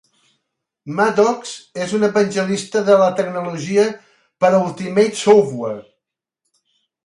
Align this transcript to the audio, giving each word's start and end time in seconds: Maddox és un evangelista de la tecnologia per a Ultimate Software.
Maddox 0.99 1.51
és 1.85 1.93
un 1.97 2.07
evangelista 2.07 2.83
de 2.89 2.97
la 3.03 3.11
tecnologia 3.21 3.87
per 4.45 4.53
a 4.53 4.65
Ultimate 4.65 5.23
Software. 5.23 5.81